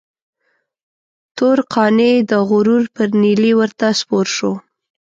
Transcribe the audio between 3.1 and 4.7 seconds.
نيلي ورته سپور شو.